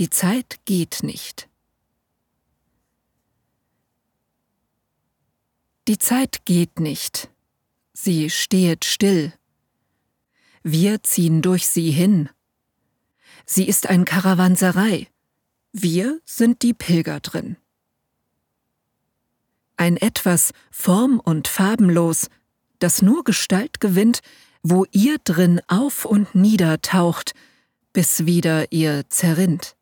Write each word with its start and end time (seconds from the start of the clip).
Die 0.00 0.08
Zeit 0.08 0.60
geht 0.64 1.00
nicht. 1.02 1.46
Die 5.88 5.98
Zeit 5.98 6.46
geht 6.46 6.80
nicht, 6.80 7.28
sie 7.92 8.30
stehet 8.30 8.86
still. 8.86 9.34
Wir 10.62 11.02
ziehen 11.02 11.42
durch 11.42 11.68
sie 11.68 11.90
hin. 11.90 12.30
Sie 13.44 13.68
ist 13.68 13.88
ein 13.88 14.06
Karawanserei, 14.06 15.06
wir 15.72 16.18
sind 16.24 16.62
die 16.62 16.72
Pilger 16.72 17.20
drin. 17.20 17.58
Ein 19.76 19.98
etwas 19.98 20.54
form- 20.70 21.20
und 21.20 21.46
farbenlos, 21.46 22.30
das 22.78 23.02
nur 23.02 23.22
Gestalt 23.22 23.80
gewinnt, 23.80 24.20
wo 24.62 24.86
ihr 24.92 25.18
drin 25.18 25.60
auf 25.68 26.06
und 26.06 26.34
nieder 26.34 26.80
taucht, 26.80 27.34
bis 27.92 28.24
wieder 28.24 28.72
ihr 28.72 29.04
zerrinnt. 29.10 29.76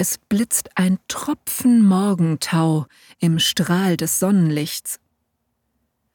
Es 0.00 0.16
blitzt 0.16 0.76
ein 0.76 1.00
Tropfen 1.08 1.84
Morgentau 1.84 2.86
im 3.18 3.40
Strahl 3.40 3.96
des 3.96 4.20
Sonnenlichts. 4.20 5.00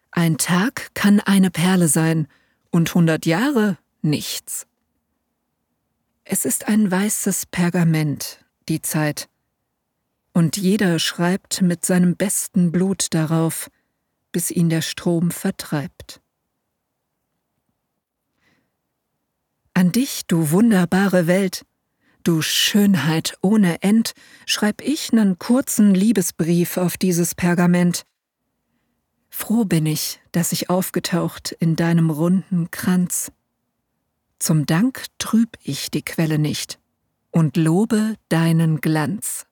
Ein 0.09 0.37
Tag 0.37 0.91
kann 0.93 1.19
eine 1.19 1.51
Perle 1.51 1.89
sein 1.89 2.29
und 2.71 2.95
hundert 2.95 3.25
Jahre 3.25 3.77
nichts. 4.01 4.67
Es 6.23 6.45
ist 6.45 6.69
ein 6.69 6.89
weißes 6.89 7.47
Pergament, 7.47 8.45
die 8.69 8.81
Zeit, 8.81 9.27
und 10.31 10.55
jeder 10.55 10.97
schreibt 10.97 11.61
mit 11.61 11.83
seinem 11.83 12.15
besten 12.15 12.71
Blut 12.71 13.13
darauf, 13.13 13.69
bis 14.31 14.49
ihn 14.49 14.69
der 14.69 14.81
Strom 14.81 15.29
vertreibt. 15.29 16.21
An 19.73 19.91
dich, 19.91 20.25
du 20.25 20.51
wunderbare 20.51 21.27
Welt, 21.27 21.65
du 22.23 22.41
Schönheit 22.41 23.37
ohne 23.41 23.81
End, 23.81 24.13
schreib 24.45 24.81
ich 24.81 25.11
nen 25.11 25.37
kurzen 25.39 25.93
Liebesbrief 25.93 26.77
auf 26.77 26.97
dieses 26.97 27.35
Pergament. 27.35 28.03
Froh 29.29 29.65
bin 29.65 29.85
ich, 29.85 30.21
dass 30.31 30.51
ich 30.51 30.69
aufgetaucht 30.69 31.51
in 31.51 31.75
deinem 31.75 32.09
runden 32.09 32.71
Kranz. 32.71 33.31
Zum 34.39 34.65
Dank 34.65 35.05
trüb 35.17 35.57
ich 35.63 35.89
die 35.89 36.03
Quelle 36.03 36.37
nicht 36.37 36.79
und 37.31 37.57
lobe 37.57 38.15
deinen 38.29 38.81
Glanz. 38.81 39.45